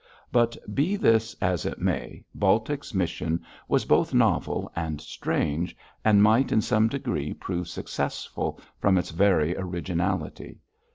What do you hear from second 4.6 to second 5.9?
and strange,